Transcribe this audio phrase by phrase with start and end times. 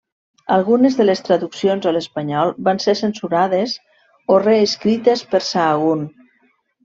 [0.53, 3.75] Algunes de les traduccions a l'espanyol van ser censurades
[4.33, 6.03] o reescrites per Sahagún.